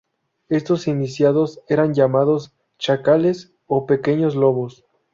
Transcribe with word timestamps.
Estos 0.49 0.87
iniciados 0.87 1.61
eran 1.67 1.93
llamados 1.93 2.53
""chacales"", 2.79 3.53
o 3.67 3.85
""pequeños 3.85 4.33
lobos"". 4.33 4.83